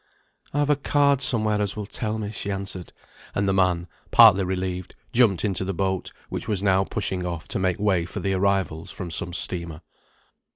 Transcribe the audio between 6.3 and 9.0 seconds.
was now pushing off to make way for the arrivals